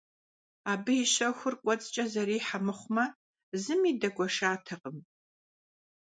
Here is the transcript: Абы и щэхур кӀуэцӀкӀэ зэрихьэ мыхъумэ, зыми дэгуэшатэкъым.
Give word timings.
Абы 0.71 0.93
и 1.03 1.05
щэхур 1.13 1.53
кӀуэцӀкӀэ 1.63 2.05
зэрихьэ 2.11 2.59
мыхъумэ, 2.65 3.05
зыми 3.61 3.91
дэгуэшатэкъым. 4.01 4.97